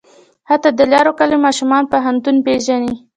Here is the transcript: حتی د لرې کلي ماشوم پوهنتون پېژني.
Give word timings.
حتی 0.49 0.69
د 0.77 0.81
لرې 0.91 1.11
کلي 1.19 1.37
ماشوم 1.45 1.71
پوهنتون 1.91 2.35
پېژني. 2.45 2.93